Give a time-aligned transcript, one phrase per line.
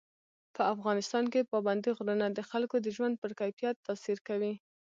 [0.55, 4.53] په افغانستان کې پابندی غرونه د خلکو د ژوند په کیفیت تاثیر کوي.